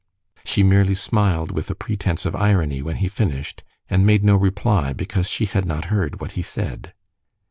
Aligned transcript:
She 0.43 0.63
merely 0.63 0.95
smiled 0.95 1.51
with 1.51 1.69
a 1.69 1.75
pretense 1.75 2.25
of 2.25 2.35
irony 2.35 2.81
when 2.81 2.95
he 2.95 3.07
finished, 3.07 3.61
and 3.87 4.03
made 4.03 4.23
no 4.23 4.35
reply, 4.35 4.93
because 4.93 5.29
she 5.29 5.45
had 5.45 5.67
not 5.67 5.85
heard 5.93 6.19
what 6.19 6.31
he 6.31 6.41
said. 6.41 6.95